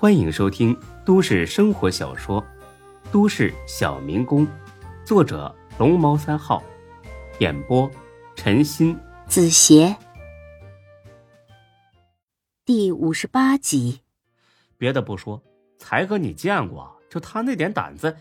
[0.00, 2.40] 欢迎收听都市生活小说
[3.10, 4.46] 《都市小民工》，
[5.04, 6.62] 作者龙猫三号，
[7.40, 7.90] 演播
[8.36, 9.96] 陈鑫、子邪，
[12.64, 14.02] 第五十八集。
[14.76, 15.42] 别的不说，
[15.78, 18.16] 才哥你见过，就他那点胆子，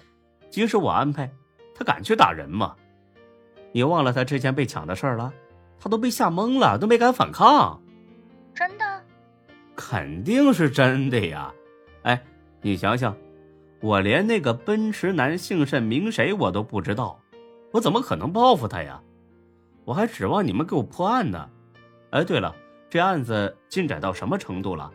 [0.49, 1.31] 即使我安排，
[1.75, 2.75] 他敢去打人吗？
[3.71, 5.31] 你忘了他之前被抢的事儿了？
[5.79, 7.79] 他都被吓懵了，都没敢反抗。
[8.55, 9.03] 真的？
[9.75, 11.53] 肯定是真的呀。
[12.07, 12.23] 哎，
[12.61, 13.13] 你想想，
[13.81, 17.19] 我连那个奔驰男姓甚名谁我都不知道，
[17.73, 19.03] 我怎么可能报复他呀？
[19.83, 21.49] 我还指望你们给我破案呢。
[22.11, 22.55] 哎，对了，
[22.89, 24.89] 这案子进展到什么程度了？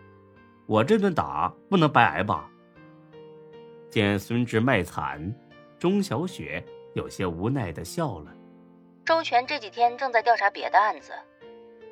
[0.64, 2.48] 我这顿打不能白挨吧？
[3.90, 5.34] 见孙志卖惨，
[5.78, 8.32] 钟小雪有些无奈的笑了。
[9.04, 11.12] 周全这几天正在调查别的案子，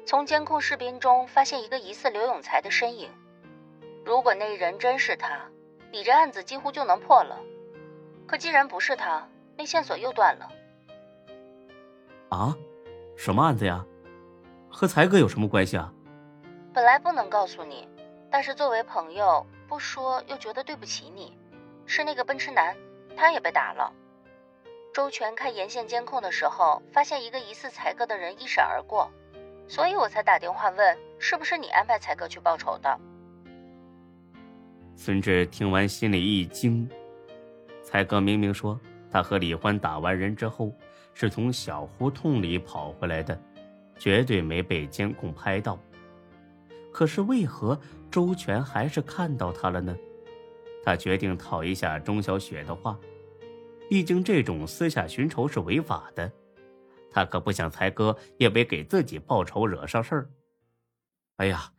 [0.07, 3.11] 从监控视频中发现一个疑似刘永才的身影。
[4.05, 5.41] 如果那人真是他，
[5.93, 7.39] 你这案子几乎就能破了。
[8.27, 10.49] 可既然不是他，那线索又断了。
[12.31, 12.57] 啊？
[13.17, 13.85] 什么案子呀？
[14.71, 15.93] 和才哥有什么关系啊？
[16.73, 17.89] 本来不能告诉你，
[18.31, 21.37] 但是作为朋友，不说又觉得对不起你。
[21.87, 22.77] 是那个奔驰男，
[23.17, 23.93] 他也被打了。
[24.95, 29.11] 周全看沿线监控的时候，发现一个疑似才哥的人一闪而过，
[29.69, 32.99] 所以我才打电话问，是不是你安排才哥去报仇的？
[35.03, 36.87] 孙志听完，心里一惊。
[37.83, 38.79] 才哥明明说
[39.11, 40.71] 他和李欢打完人之后，
[41.15, 43.43] 是从小胡同里跑回来的，
[43.99, 45.81] 绝对没被监控拍到。
[46.93, 49.97] 可是为何周全还是看到他了呢？
[50.85, 52.95] 他决定套一下钟小雪的话，
[53.89, 56.31] 毕竟这种私下寻仇是违法的，
[57.11, 60.31] 他可不想才哥也别给自己报仇，惹上事儿。
[61.37, 61.73] 哎呀，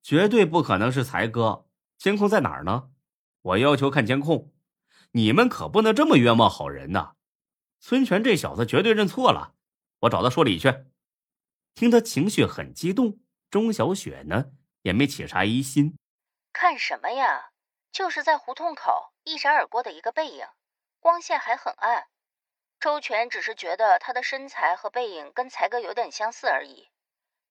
[0.00, 1.64] 绝对不可能是才哥。
[1.98, 2.90] 监控在哪儿呢？
[3.42, 4.54] 我要求看监控。
[5.12, 7.14] 你们可不能这么冤枉好人呐！
[7.80, 9.54] 孙权这小子绝对认错了，
[10.00, 10.86] 我找他说理去。
[11.74, 14.52] 听他情绪很激动，钟小雪呢
[14.82, 15.96] 也没起啥疑心。
[16.52, 17.50] 看什么呀？
[17.90, 20.46] 就是在胡同口一闪而过的一个背影，
[21.00, 22.06] 光线还很暗。
[22.78, 26.90] 周全只是觉得他的身材和背影跟才哥有点相似而已。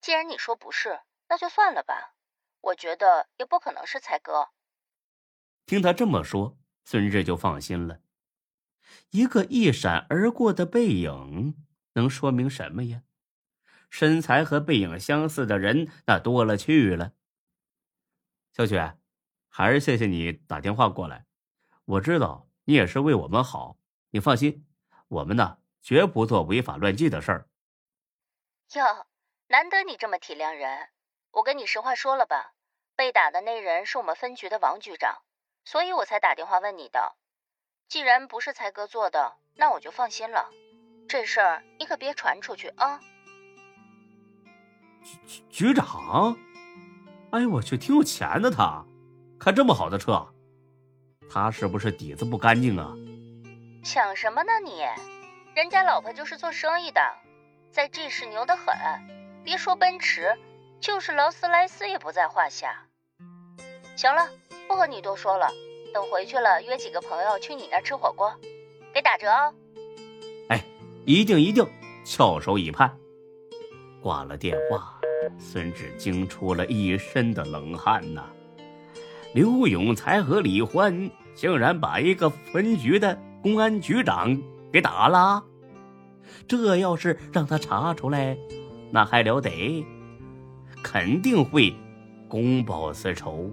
[0.00, 2.14] 既然你说不是，那就算了吧。
[2.60, 4.48] 我觉得也不可能是才哥。
[5.66, 8.00] 听他这么说，孙志就放心了。
[9.10, 11.54] 一个一闪而过的背影，
[11.92, 13.02] 能说明什么呀？
[13.90, 17.12] 身材和背影相似的人那多了去了。
[18.52, 18.98] 小雪，
[19.48, 21.26] 还是谢谢你打电话过来。
[21.84, 23.78] 我知道你也是为我们好，
[24.10, 24.66] 你放心，
[25.08, 27.48] 我们呢绝不做违法乱纪的事儿。
[28.74, 29.06] 哟，
[29.48, 30.88] 难得你这么体谅人。
[31.32, 32.52] 我跟你实话说了吧，
[32.96, 35.22] 被打的那人是我们分局的王局长，
[35.64, 37.14] 所以我才打电话问你的。
[37.88, 40.50] 既然不是才哥做的，那我就放心了。
[41.08, 43.00] 这事儿你可别传出去啊！
[45.26, 46.36] 局局长，
[47.30, 48.84] 哎呦我去，挺有钱的他，
[49.38, 50.34] 开这么好的车，
[51.30, 52.92] 他是不是底子不干净啊？
[53.84, 54.82] 想什么呢你？
[55.54, 57.00] 人家老婆就是做生意的，
[57.70, 58.76] 在这市牛得很，
[59.44, 60.36] 别说奔驰。
[60.80, 62.84] 就是劳斯莱斯也不在话下。
[63.96, 64.28] 行了，
[64.68, 65.50] 不和你多说了。
[65.92, 68.32] 等回去了，约几个朋友去你那吃火锅，
[68.92, 69.54] 给打折哦。
[70.48, 70.62] 哎，
[71.06, 71.66] 一定一定，
[72.04, 72.94] 翘首以盼。
[74.02, 75.00] 挂了电话，
[75.38, 78.24] 孙志惊出了一身的冷汗呐。
[79.34, 84.40] 刘永才和李欢竟然把一个分局的公安局长
[84.72, 85.42] 给打了，
[86.46, 88.36] 这要是让他查出来，
[88.92, 89.84] 那还了得！
[90.82, 91.74] 肯定会
[92.28, 93.50] 公报私仇，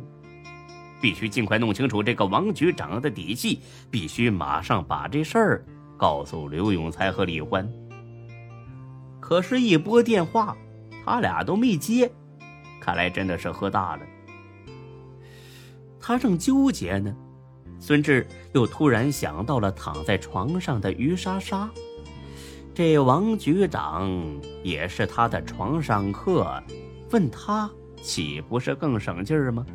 [1.01, 3.59] 必须尽快弄清楚这个王局长的底细，
[3.89, 5.65] 必须马上把这事儿
[5.97, 7.67] 告诉刘永才和李欢。
[9.19, 10.55] 可是，一拨电话，
[11.03, 12.11] 他俩都没接，
[12.79, 14.03] 看来真的是喝大了。
[15.99, 17.15] 他正纠结呢，
[17.79, 21.67] 孙志又突然想到了躺在床上的于莎莎，
[22.73, 24.11] 这王局长
[24.63, 26.61] 也是他的床上客。
[27.15, 27.71] 问他
[28.01, 29.65] 岂不是更省劲儿吗？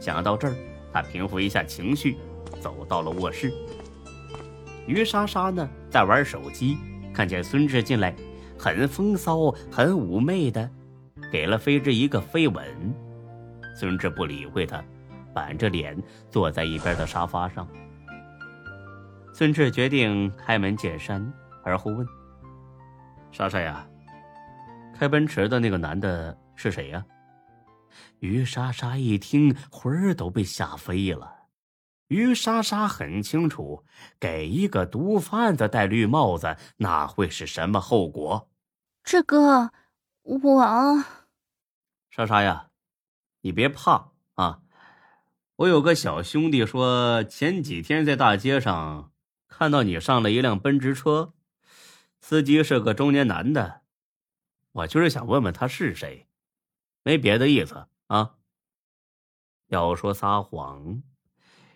[0.00, 0.54] 想到这儿，
[0.92, 2.18] 他平复一下情绪，
[2.60, 3.52] 走到了卧室。
[4.84, 6.76] 于莎莎呢，在玩手机，
[7.14, 8.12] 看见孙志进来，
[8.58, 10.68] 很风骚、很妩媚的，
[11.30, 12.64] 给了飞志一个飞吻。
[13.76, 14.82] 孙志不理会他，
[15.32, 15.96] 板着脸
[16.32, 17.64] 坐在一边的沙发上。
[19.32, 21.32] 孙志决定开门见山，
[21.62, 22.04] 而后问
[23.30, 23.86] ：“莎莎呀，
[24.98, 27.06] 开奔驰的那个男的？”是谁呀？
[28.18, 31.34] 于莎莎一听，魂儿都被吓飞了。
[32.08, 33.84] 于莎莎很清楚，
[34.18, 38.50] 给一个毒贩子戴绿帽子，那会是什么后果？
[39.04, 39.70] 志哥，
[40.22, 41.04] 我
[42.10, 42.70] 莎莎呀，
[43.42, 44.60] 你别怕啊！
[45.56, 49.12] 我有个小兄弟说，前几天在大街上
[49.48, 51.32] 看到你上了一辆奔驰车，
[52.20, 53.82] 司机是个中年男的。
[54.72, 56.26] 我就是想问问他是谁，
[57.06, 58.34] 没别的意思啊。
[59.68, 61.04] 要说撒谎，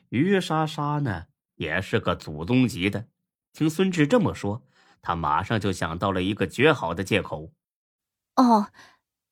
[0.09, 3.07] 于莎莎呢也是个祖宗级的。
[3.53, 4.65] 听孙志这么说，
[5.01, 7.53] 他马上就想到了一个绝好的借口。
[8.35, 8.73] 哦，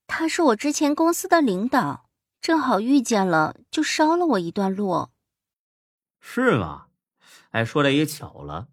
[0.06, 2.08] 他是我之前公司的领导，
[2.40, 5.08] 正好遇见了，就捎了我一段路。
[6.20, 6.86] 是吗？
[7.50, 8.68] 哎，说来也巧了，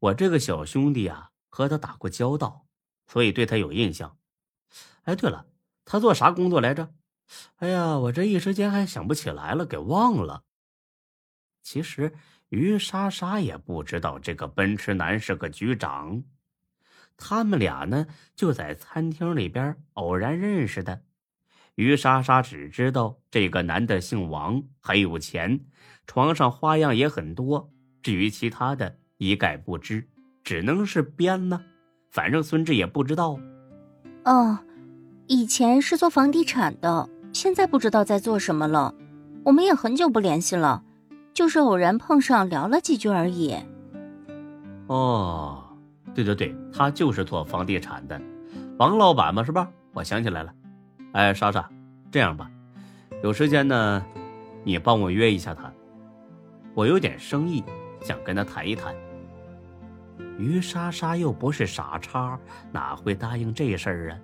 [0.00, 2.66] 我这个小兄弟啊和他打过交道，
[3.06, 4.18] 所以对他有印象。
[5.02, 5.46] 哎，对了，
[5.84, 6.94] 他做啥工作来着？
[7.56, 10.42] 哎呀，我这一时间还想不起来了，给忘了。
[11.62, 12.12] 其实
[12.50, 16.22] 于莎莎也不知道这个奔驰男是个局长，
[17.16, 21.02] 他们俩呢就在餐厅里边偶然认识的。
[21.76, 25.58] 于莎莎只知道这个男的姓王，很有钱，
[26.06, 27.72] 床上花样也很多。
[28.02, 30.06] 至于其他的，一概不知，
[30.44, 31.64] 只能是编呢。
[32.10, 33.40] 反正孙志也不知道。
[34.26, 34.58] 哦。
[35.26, 38.94] 以前是做房地产的，现在不知道在做什么了。
[39.42, 40.82] 我们也很久不联系了，
[41.32, 43.54] 就是偶然碰上聊了几句而已。
[44.86, 45.62] 哦，
[46.14, 48.20] 对对对，他就是做房地产的，
[48.78, 49.68] 王老板嘛，是吧？
[49.94, 50.52] 我想起来了。
[51.12, 51.66] 哎，莎莎，
[52.10, 52.50] 这样吧，
[53.22, 54.04] 有时间呢，
[54.62, 55.72] 你帮我约一下他，
[56.74, 57.64] 我有点生意
[58.02, 58.94] 想跟他谈一谈。
[60.38, 62.38] 于莎莎又不是傻叉，
[62.72, 64.18] 哪会答应这事儿啊？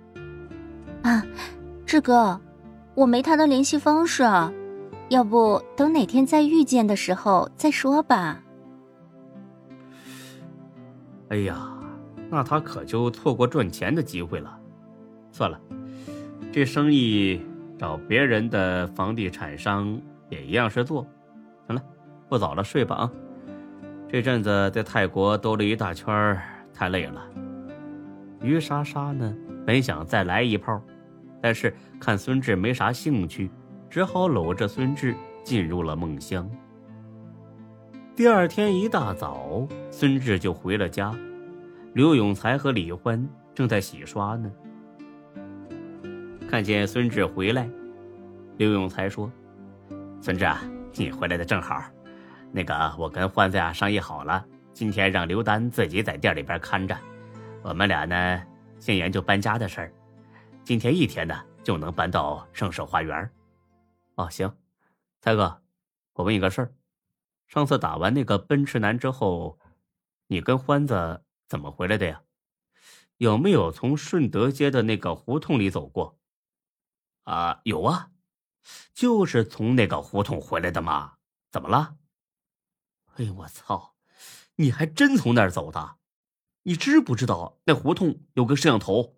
[1.03, 1.23] 啊，
[1.85, 2.39] 志哥，
[2.95, 4.23] 我没他的联系方式，
[5.09, 8.41] 要不等哪天再遇见的时候再说吧。
[11.29, 11.69] 哎呀，
[12.29, 14.57] 那他可就错过赚钱的机会了。
[15.31, 15.59] 算了，
[16.51, 17.41] 这生意
[17.79, 19.99] 找别人的房地产商
[20.29, 21.07] 也一样是做。
[21.67, 21.81] 行了，
[22.27, 23.11] 不早了，睡吧啊。
[24.09, 26.37] 这阵子在泰国兜了一大圈，
[26.73, 27.25] 太累了。
[28.41, 29.33] 于莎莎呢，
[29.65, 30.81] 本想再来一炮。
[31.41, 33.49] 但是看孙志没啥兴趣，
[33.89, 36.49] 只好搂着孙志进入了梦乡。
[38.15, 41.15] 第二天一大早，孙志就回了家，
[41.93, 44.51] 刘永才和李欢正在洗刷呢。
[46.47, 47.67] 看见孙志回来，
[48.57, 49.31] 刘永才说
[50.21, 50.61] ：“孙志啊，
[50.93, 51.81] 你回来的正好。
[52.51, 56.95] 那个，我跟欢子呀商议好了，今天让刘丹自己在店里边看着，
[57.63, 58.43] 我们俩呢
[58.81, 59.93] 先研究搬家的事儿。”
[60.65, 63.31] 今天一天呢，就能搬到盛世花园。
[64.15, 64.53] 哦，行，
[65.21, 65.63] 才哥，
[66.13, 66.73] 我问你个事儿：
[67.47, 69.57] 上次打完那个奔驰男之后，
[70.27, 72.23] 你跟欢子怎么回来的呀？
[73.17, 76.17] 有没有从顺德街的那个胡同里走过？
[77.23, 78.09] 啊，有啊，
[78.93, 81.17] 就是从那个胡同回来的嘛。
[81.51, 81.97] 怎么了？
[83.15, 83.95] 哎呦，我操！
[84.55, 85.97] 你还真从那儿走的？
[86.63, 89.17] 你知不知道那胡同有个摄像头？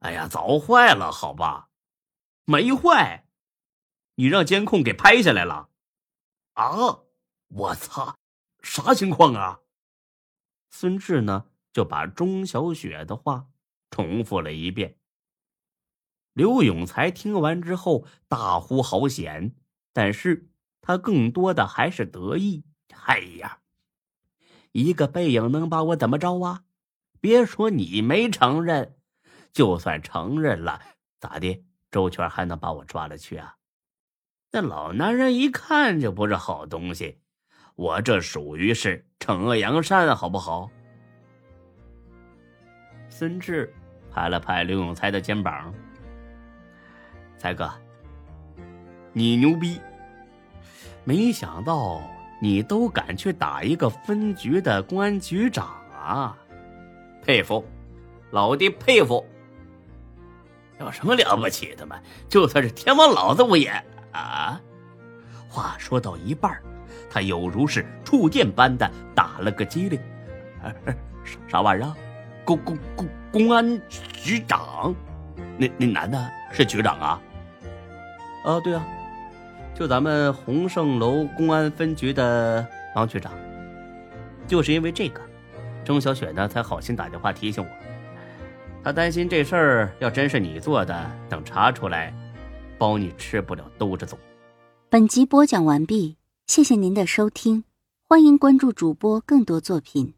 [0.00, 1.70] 哎呀，早坏了，好吧，
[2.44, 3.26] 没坏，
[4.16, 5.70] 你让监控给拍下来了，
[6.54, 7.04] 啊！
[7.48, 8.18] 我操，
[8.62, 9.60] 啥情况啊？
[10.70, 13.48] 孙志呢就把钟小雪的话
[13.90, 14.98] 重复了一遍。
[16.32, 19.54] 刘永才听完之后大呼好险，
[19.92, 22.64] 但是他更多的还是得意。
[23.06, 23.61] 哎呀，
[24.72, 26.64] 一个背影能把我怎么着啊？
[27.20, 28.96] 别说你没承认。
[29.52, 30.80] 就算承认了，
[31.20, 31.64] 咋的？
[31.90, 33.56] 周全还能把我抓了去啊？
[34.50, 37.20] 那老男人一看就不是好东西，
[37.74, 40.70] 我这属于是惩恶扬善，好不好？
[43.10, 43.72] 孙志
[44.10, 45.72] 拍了拍刘永才的肩膀
[47.36, 47.70] ：“才哥，
[49.12, 49.78] 你牛逼！
[51.04, 52.00] 没想到
[52.42, 55.64] 你都敢去打一个分局的公安局长
[55.96, 56.36] 啊，
[57.24, 57.64] 佩服，
[58.32, 59.24] 老弟佩服！”
[60.80, 61.96] 有什么了不起的嘛？
[62.28, 63.70] 就算是天王老子我也
[64.10, 64.60] 啊！
[65.48, 66.60] 话说到一半，
[67.08, 70.00] 他有如是触电般的打了个激灵。
[71.24, 71.94] 啥啥玩意儿？
[72.44, 74.92] 公公公公安局长？
[75.56, 77.20] 那那男的是局长啊？
[78.44, 78.84] 啊，对啊，
[79.74, 83.32] 就咱们鸿盛楼公安分局的王局长。
[84.46, 85.20] 就是因为这个，
[85.84, 87.70] 钟小雪呢才好心打电话提醒我。
[88.84, 92.12] 他担心这事儿要真是你做的，等查出来，
[92.76, 94.18] 包你吃不了兜着走。
[94.90, 97.64] 本集播讲完毕，谢谢您的收听，
[98.08, 100.14] 欢迎关注主播更多作品。